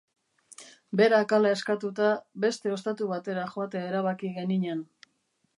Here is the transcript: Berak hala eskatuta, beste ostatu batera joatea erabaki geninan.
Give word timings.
Berak 1.01 1.35
hala 1.37 1.51
eskatuta, 1.57 2.09
beste 2.47 2.73
ostatu 2.79 3.13
batera 3.15 3.47
joatea 3.55 3.87
erabaki 3.93 4.37
geninan. 4.43 4.83